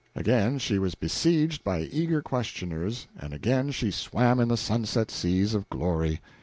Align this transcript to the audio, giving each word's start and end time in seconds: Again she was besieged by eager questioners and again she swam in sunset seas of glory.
Again 0.15 0.57
she 0.57 0.79
was 0.79 0.95
besieged 0.95 1.63
by 1.63 1.81
eager 1.81 2.23
questioners 2.23 3.05
and 3.15 3.35
again 3.35 3.69
she 3.69 3.91
swam 3.91 4.39
in 4.39 4.57
sunset 4.57 5.11
seas 5.11 5.53
of 5.53 5.69
glory. 5.69 6.19